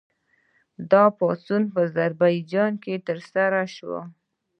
دا 0.91 1.03
پاڅون 1.17 1.63
په 1.73 1.79
اذربایجان 1.87 2.71
کې 2.83 3.03
ترسره 3.07 3.61
شو. 3.75 3.95